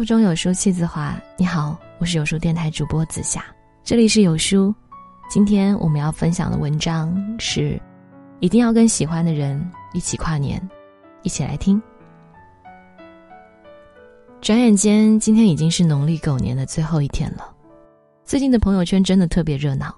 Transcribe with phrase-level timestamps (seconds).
[0.00, 1.14] 腹中有书气自华。
[1.36, 3.44] 你好，我是有书电台主播子夏，
[3.84, 4.74] 这里是有书。
[5.28, 7.78] 今天我们要分享的文章是：
[8.38, 10.58] 一定要跟喜欢的人一起跨年，
[11.20, 11.78] 一起来听。
[14.40, 17.54] 转眼间，今天已经是农历狗年的最后一天了。
[18.24, 19.94] 最近的朋友圈真的特别热闹，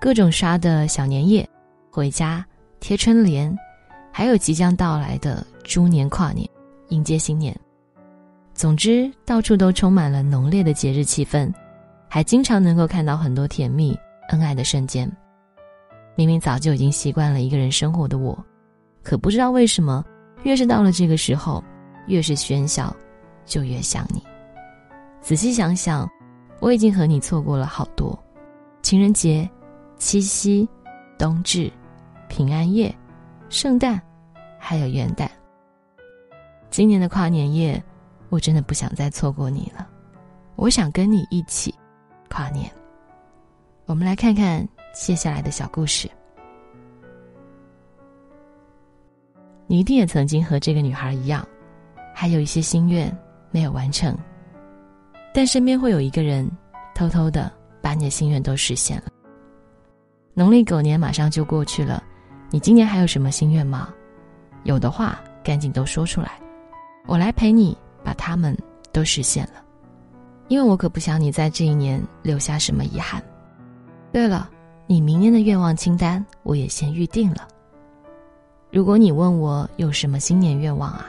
[0.00, 1.44] 各种刷的小年夜、
[1.90, 2.46] 回家、
[2.78, 3.52] 贴春联，
[4.12, 6.48] 还有即将到来的猪年跨年，
[6.90, 7.52] 迎接新年。
[8.54, 11.52] 总之，到处都充满了浓烈的节日气氛，
[12.08, 15.10] 还经常能够看到很多甜蜜恩爱的瞬间。
[16.14, 18.38] 明明早就已经习惯了一个人生活的我，
[19.02, 20.04] 可不知道为什么，
[20.42, 21.64] 越是到了这个时候，
[22.06, 22.94] 越是喧嚣，
[23.46, 24.22] 就越想你。
[25.22, 26.08] 仔细想想，
[26.60, 28.16] 我已经和你错过了好多：
[28.82, 29.48] 情人节、
[29.96, 30.68] 七夕、
[31.18, 31.72] 冬至、
[32.28, 32.94] 平安夜、
[33.48, 34.00] 圣诞，
[34.58, 35.26] 还有元旦。
[36.70, 37.82] 今年的跨年夜。
[38.32, 39.86] 我真的不想再错过你了，
[40.56, 41.74] 我想跟你一起
[42.30, 42.72] 跨年。
[43.84, 46.10] 我们来看看接下来的小故事。
[49.66, 51.46] 你一定也曾经和这个女孩一样，
[52.14, 53.14] 还有一些心愿
[53.50, 54.16] 没有完成，
[55.34, 56.50] 但身边会有一个人
[56.94, 59.08] 偷偷的把你的心愿都实现了。
[60.32, 62.02] 农历狗年马上就过去了，
[62.50, 63.92] 你今年还有什么心愿吗？
[64.64, 66.40] 有的话，赶紧都说出来，
[67.04, 67.76] 我来陪你。
[68.04, 68.56] 把他们
[68.92, 69.62] 都实现了，
[70.48, 73.22] 因为我可不想你在这一年留下什么遗憾。
[74.12, 74.50] 对了，
[74.86, 77.48] 你明年的愿望清单我也先预定了。
[78.70, 81.06] 如果你问我有什么新年愿望啊，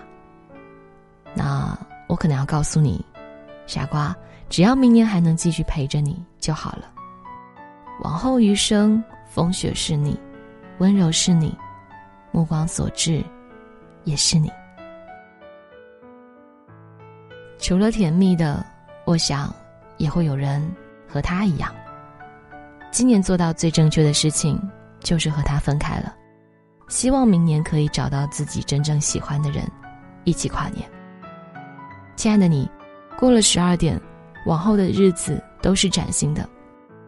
[1.34, 1.78] 那
[2.08, 3.04] 我可能要告诉你，
[3.66, 4.16] 傻瓜，
[4.50, 6.92] 只要明年还能继续陪着你就好了。
[8.04, 10.20] 往后余生，风雪是你，
[10.80, 11.58] 温柔是你，
[12.32, 13.24] 目光所至，
[14.04, 14.52] 也是你。
[17.74, 18.64] 除了甜蜜的，
[19.04, 19.52] 我想
[19.98, 20.62] 也会有人
[21.10, 21.74] 和他一样。
[22.92, 24.62] 今年做到最正确的事情，
[25.00, 26.14] 就是和他分开了。
[26.88, 29.68] 希望明年可以找到自己真正喜欢的人，
[30.24, 30.88] 一起跨年。
[32.16, 32.70] 亲爱的你，
[33.18, 34.00] 过了十二点，
[34.46, 36.48] 往后的日子都是崭新的。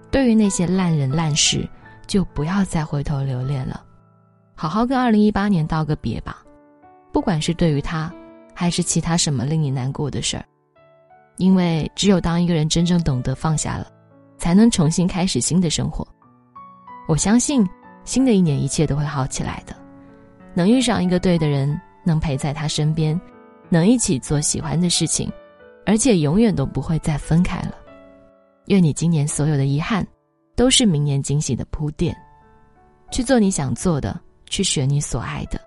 [0.09, 1.69] 对于那些烂人烂事，
[2.07, 3.83] 就不要再回头留恋了，
[4.55, 6.43] 好好跟二零一八年道个别吧。
[7.13, 8.11] 不管是对于他。
[8.57, 10.45] 还是其他什么令你难过的事儿？
[11.37, 13.87] 因为只有当一个人真正懂得放下了，
[14.37, 16.07] 才能重新开始新的生活。
[17.07, 17.67] 我相信，
[18.03, 19.75] 新的一年一切都会好起来的。
[20.53, 23.19] 能遇上一个对的人，能陪在他身边，
[23.69, 25.31] 能一起做喜欢的事情，
[25.85, 27.75] 而且永远都不会再分开了。
[28.67, 30.05] 愿你今年所有的遗憾，
[30.55, 32.15] 都是明年惊喜的铺垫。
[33.11, 35.59] 去做你想做的，去选你所爱的，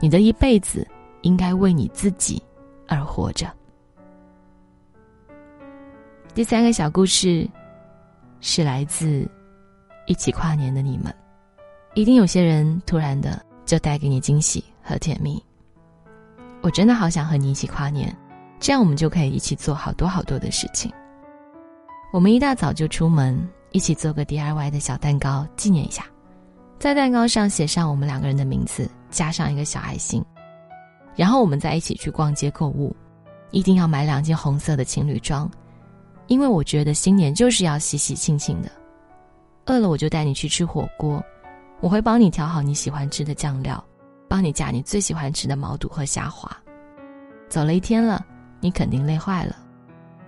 [0.00, 0.86] 你的一辈子。
[1.24, 2.38] 应该为你自己
[2.86, 3.50] 而活着。
[6.34, 7.48] 第三个小故事
[8.40, 9.24] 是来自
[10.06, 11.14] 一起跨年的你们，
[11.94, 15.40] 一定有些人突然的就带给你惊喜和甜蜜。
[16.60, 18.12] 我真的好想和你一起跨年，
[18.58, 20.92] 这样我们就可以一起做好多好多的事情。
[22.12, 26.04] 我们一大早就出门，一起做个 DIY 的小蛋糕纪念一下，
[26.80, 30.20] 在蛋糕上写上我们两个人的名字，加上一个小爱心。
[31.14, 32.94] 然后我们再一起去逛街购物，
[33.52, 35.48] 一定要买两件红色的情侣装，
[36.26, 38.70] 因为我觉得新年就是要喜喜庆庆的。
[39.66, 41.22] 饿了我就带你去吃火锅，
[41.80, 43.82] 我会帮你调好你喜欢吃的酱料，
[44.28, 46.50] 帮你夹你最喜欢吃的毛肚和虾滑。
[47.48, 48.24] 走了一天了，
[48.60, 49.56] 你肯定累坏了，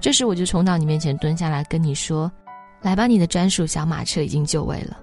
[0.01, 2.31] 这时我就冲到你面前蹲下来跟你说
[2.81, 4.99] ：“来吧，你的专属小马车已经就位了。”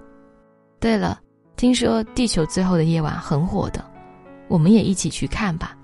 [0.80, 1.20] 对了，
[1.56, 3.84] 听说《地球最后的夜晚》很火的。
[4.48, 5.76] 我们也一起去看吧，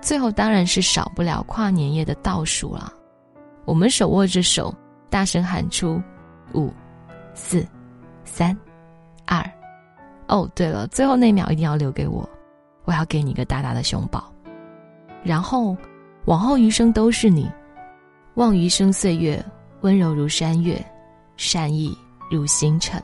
[0.00, 2.92] 最后当然是少不了跨年夜的倒数了。
[3.68, 4.74] 我们手握着手，
[5.10, 6.02] 大声喊出：
[6.54, 6.72] 五、
[7.34, 7.62] 四、
[8.24, 8.56] 三、
[9.26, 9.44] 二。
[10.26, 12.26] 哦，对了，最后那秒一定要留给我，
[12.86, 14.32] 我要给你一个大大的熊抱。
[15.22, 15.76] 然后，
[16.24, 17.46] 往后余生都是你，
[18.36, 19.44] 望余生岁月
[19.82, 20.82] 温柔如山月，
[21.36, 21.94] 善意
[22.30, 23.02] 如星辰。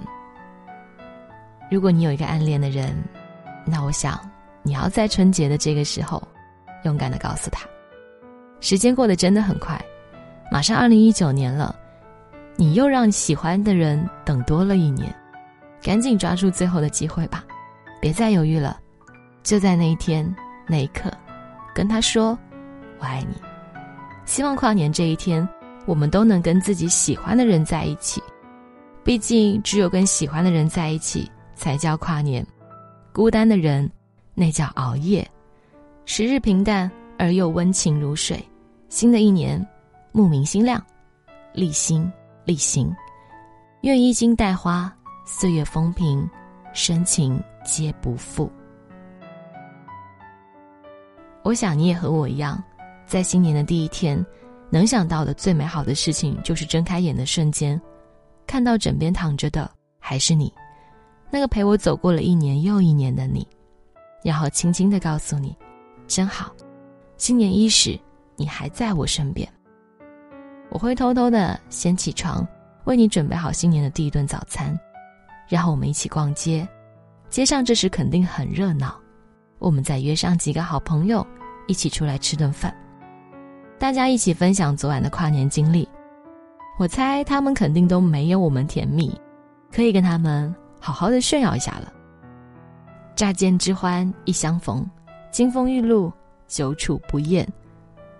[1.71, 2.97] 如果你有一个暗恋的人，
[3.67, 4.19] 那我想。
[4.63, 6.27] 你要在春节的这个时候，
[6.85, 7.69] 勇敢的告诉他，
[8.61, 9.79] 时间过得真的很快，
[10.51, 11.75] 马上二零一九年了，
[12.57, 15.15] 你又让喜欢的人等多了一年，
[15.83, 17.45] 赶紧抓住最后的机会吧，
[18.01, 18.79] 别再犹豫了，
[19.43, 20.25] 就在那一天
[20.67, 21.11] 那一刻，
[21.75, 22.39] 跟他说
[22.99, 23.35] 我爱你。
[24.25, 25.47] 希望跨年这一天，
[25.87, 28.23] 我们都能跟自己喜欢的人在一起，
[29.03, 32.47] 毕竟只有跟喜欢的人在一起才叫跨年，
[33.13, 33.91] 孤单的人。
[34.37, 35.25] 那叫熬夜，
[36.07, 38.45] 时日平淡而又温情如水。
[38.89, 39.65] 新的一年，
[40.17, 40.81] 目明心亮，
[41.53, 42.09] 立心
[42.45, 42.95] 立行，
[43.81, 44.97] 愿衣襟带花，
[45.27, 46.31] 岁月风平，
[46.73, 48.49] 深情皆不负。
[51.43, 52.63] 我想你也和我一样，
[53.05, 54.25] 在新年的第一天，
[54.71, 57.79] 能想到的最美好的事情就是睁开眼的瞬间，
[58.47, 59.69] 看到枕边躺着的
[59.99, 60.55] 还是你，
[61.29, 63.45] 那个陪我走过了一年又一年的你，
[64.23, 65.57] 然后轻轻的告诉你，
[66.07, 66.55] 真好，
[67.17, 67.99] 新年伊始，
[68.37, 69.53] 你还在我身边。
[70.75, 72.45] 我会偷偷的先起床，
[72.83, 74.77] 为你准备好新年的第一顿早餐，
[75.49, 76.67] 然后我们一起逛街，
[77.31, 79.01] 街上这时肯定很热闹。
[79.61, 81.25] 我们再约上几个好朋友，
[81.69, 82.75] 一起出来吃顿饭，
[83.79, 85.89] 大家一起分享昨晚的跨年经历。
[86.77, 89.17] 我猜他们肯定都没有我们甜蜜，
[89.73, 91.93] 可以跟他们好好的炫耀一下了。
[93.15, 94.85] 乍见之欢一相逢，
[95.31, 96.13] 金风玉露
[96.49, 97.49] 久处不厌，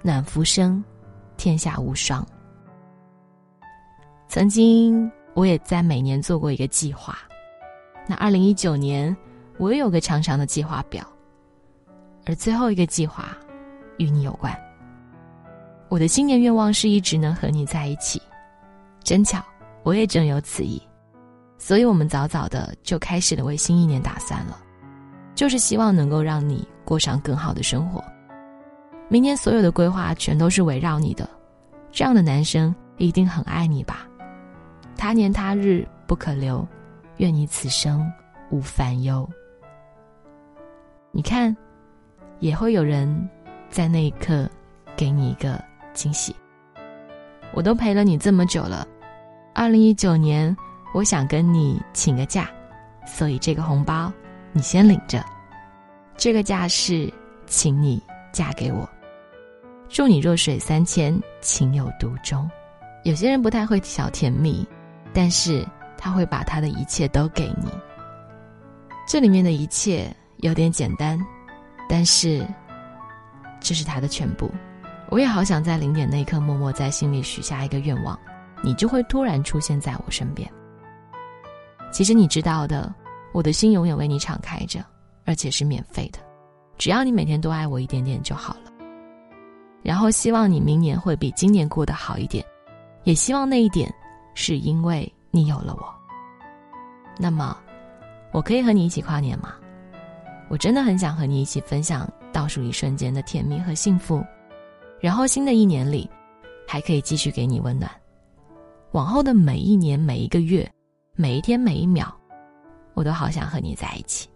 [0.03, 0.83] 暖浮生，
[1.37, 2.25] 天下无双。
[4.35, 7.17] 曾经我也在每年做过一个计划，
[8.05, 9.17] 那二零一九年
[9.59, 11.07] 我也有个长长的计划表。
[12.27, 13.29] 而最后一个计划，
[13.97, 14.53] 与你有关。
[15.89, 18.21] 我的新年愿望是一直能和你在一起，
[19.05, 19.41] 真巧，
[19.85, 20.83] 我也正有此意，
[21.57, 24.59] 所以我们早早的就开始了为新一年打算了，
[25.37, 28.03] 就是希望能够让你过上更好的生活。
[29.09, 31.31] 明年所有的规划全都是围绕你的，
[31.93, 34.09] 这样的男生一定很爱你吧？
[34.97, 36.67] 他年他日不可留，
[37.19, 38.11] 愿你此生
[38.51, 39.29] 无烦忧。
[41.11, 41.57] 你看。
[42.41, 43.31] 也会有人
[43.71, 44.51] 在那一刻
[44.97, 45.63] 给你一个
[45.95, 46.35] 惊喜。
[47.55, 48.87] 我都陪了你这么久了，
[49.55, 50.55] 二零一九年，
[50.93, 52.51] 我想跟你请个假，
[53.07, 54.13] 所以这个红包
[54.53, 55.25] 你先领着。
[56.17, 57.11] 这个假是
[57.47, 58.87] 请你嫁给我，
[59.89, 62.51] 祝你弱水三千，情有独钟。
[63.05, 64.69] 有些人不太会小甜蜜，
[65.15, 65.67] 但是
[65.97, 67.71] 他会把他的一切都给你。
[69.07, 71.19] 这里面的一切有点简单。
[71.87, 72.47] 但是，
[73.61, 74.51] 这是他的全部。
[75.11, 78.19] 我也好想在零点那一刻，默默在心里许下一个愿望，
[78.63, 80.51] 你就会突然出现在我身边。
[81.93, 82.93] 其实你知道的，
[83.33, 84.83] 我的心永远为你敞开着，
[85.27, 86.19] 而且是免费的，
[86.79, 88.73] 只要你每天多爱我一点点就好了。
[89.83, 92.43] 然后希望你明年会比今年过得好一点，
[93.05, 93.95] 也希望那一点
[94.35, 95.95] 是因为你有了我。
[97.19, 97.57] 那么，
[98.33, 99.55] 我可以和你一起跨年吗？
[100.49, 104.23] 我真的很想和你一起分享倒数一瞬间的甜蜜和幸福，
[105.01, 106.09] 然后新的一年里，
[106.69, 107.91] 还可以继续给你温暖。
[108.93, 110.71] 往后的每一年、每一个月、
[111.15, 112.15] 每一天、每一秒，
[112.93, 114.29] 我都好想和你在一起。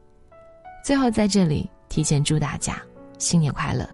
[0.83, 2.81] 最后在这里提前祝大家
[3.19, 3.89] 新年快乐，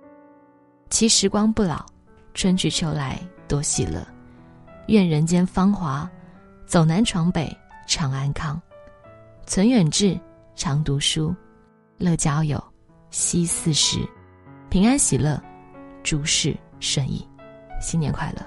[0.88, 1.84] 其时光不老，
[2.32, 3.18] 春去秋来
[3.48, 4.06] 多喜乐。
[4.86, 6.08] 愿人间芳华，
[6.66, 8.60] 走南闯北常安康，
[9.46, 10.18] 存远志，
[10.54, 11.34] 常读书。
[11.96, 12.62] 乐交友，
[13.10, 13.98] 惜四时，
[14.68, 15.40] 平安喜乐，
[16.02, 17.26] 诸事顺意，
[17.80, 18.44] 新年快乐！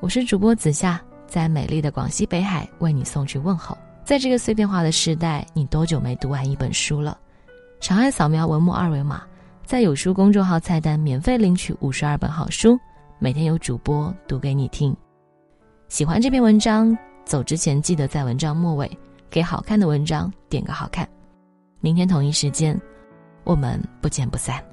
[0.00, 3.76] 我是主播子夏，在美丽的广西北海为你送去问候。
[4.02, 7.18] 在这个碎片化的时代，你多久没读完一本书了？
[7.80, 9.24] 长按扫描文末二维码，
[9.64, 12.78] 在有书公众号菜单免费领取五十二本好书，
[13.22, 14.96] 每天有主播读给你听。
[15.88, 18.90] 喜欢这篇文章，走之前记得在文章末尾。
[19.28, 21.06] 给好看的文章点个好看，
[21.80, 22.80] 明天同一时间，
[23.44, 24.69] 我们不见不散。